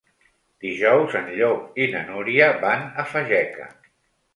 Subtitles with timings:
[0.65, 3.75] Dijous en Llop i na Núria van a Fageca.